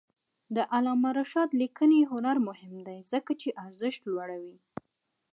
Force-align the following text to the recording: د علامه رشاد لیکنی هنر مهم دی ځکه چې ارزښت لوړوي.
د 0.55 0.57
علامه 0.73 1.09
رشاد 1.19 1.49
لیکنی 1.61 2.01
هنر 2.11 2.37
مهم 2.47 2.75
دی 2.87 2.99
ځکه 3.11 3.31
چې 3.41 3.49
ارزښت 3.65 4.01
لوړوي. 4.11 4.57